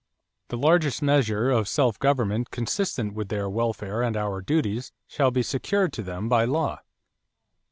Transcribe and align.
The 0.47 0.57
largest 0.57 1.03
measure 1.03 1.51
of 1.51 1.67
self 1.67 1.99
government 1.99 2.49
consistent 2.49 3.13
with 3.13 3.27
their 3.29 3.47
welfare 3.47 4.01
and 4.01 4.17
our 4.17 4.41
duties 4.41 4.91
shall 5.05 5.29
be 5.29 5.43
secured 5.43 5.93
to 5.93 6.01
them 6.01 6.27
by 6.27 6.43
law." 6.45 6.79